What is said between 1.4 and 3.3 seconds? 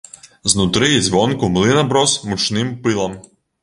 млын аброс мучным пылам.